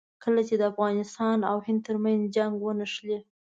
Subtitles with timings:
[0.23, 3.19] کله چې د افغانستان او هند ترمنځ جنګ ونښلي.